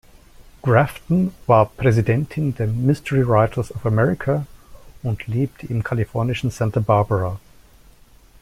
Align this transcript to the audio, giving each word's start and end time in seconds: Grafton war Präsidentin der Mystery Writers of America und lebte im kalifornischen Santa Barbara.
Grafton 0.63 1.31
war 1.45 1.67
Präsidentin 1.67 2.55
der 2.55 2.65
Mystery 2.65 3.21
Writers 3.27 3.71
of 3.71 3.85
America 3.85 4.47
und 5.03 5.27
lebte 5.27 5.67
im 5.67 5.83
kalifornischen 5.83 6.49
Santa 6.49 6.79
Barbara. 6.79 7.39